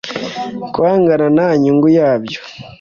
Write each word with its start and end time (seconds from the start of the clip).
kwangana 0.73 1.25
ntanyungu 1.35 1.87
yabyo. 1.97 2.39